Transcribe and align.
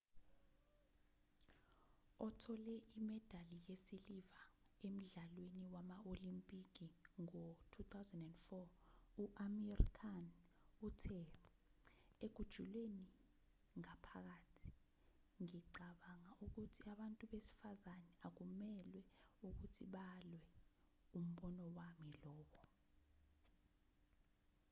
othole 2.27 2.75
imedali 2.99 3.57
yesiliva 3.67 4.41
emdlalweni 4.87 5.65
wama-olimpiki 5.75 6.87
ngo-2004 7.21 8.53
u-amir 9.23 9.79
khan 9.97 10.25
uthe 10.87 11.21
ekujuleni 12.25 13.07
ngaphakathi 13.79 14.73
ngicabanga 15.43 16.31
ukuthi 16.45 16.81
abantu 16.93 17.23
besifazane 17.33 18.11
akumelwe 18.27 19.01
ukuthi 19.47 19.83
balwe 19.95 20.41
umbono 21.19 21.65
wami 21.77 22.11
lowo 22.25 22.63